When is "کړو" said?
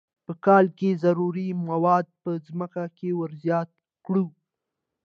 4.05-4.25